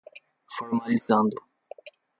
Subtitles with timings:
[0.53, 1.39] formalizando